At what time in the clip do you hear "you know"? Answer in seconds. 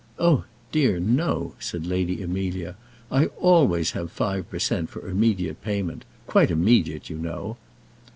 7.11-7.57